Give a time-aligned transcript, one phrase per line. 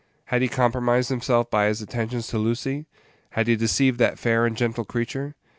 [0.25, 2.87] Had he compromised himself by his attentions to Lucy?
[3.33, 5.35] Had he deceived that fair and gentle creature?